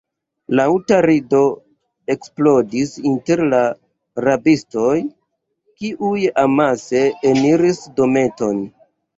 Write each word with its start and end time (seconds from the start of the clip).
Laŭta 0.59 0.95
rido 1.05 1.41
eksplodis 2.13 2.95
inter 3.11 3.43
la 3.51 3.61
rabistoj, 4.29 4.97
kiuj 5.83 6.17
amase 6.47 7.05
eniris 7.35 7.85
dometon. 8.01 8.69